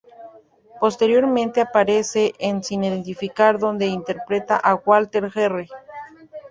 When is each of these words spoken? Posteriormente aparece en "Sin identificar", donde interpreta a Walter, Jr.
Posteriormente 0.79 1.61
aparece 1.61 2.33
en 2.39 2.63
"Sin 2.63 2.83
identificar", 2.83 3.59
donde 3.59 3.85
interpreta 3.85 4.55
a 4.55 4.73
Walter, 4.73 5.29
Jr. 5.29 5.67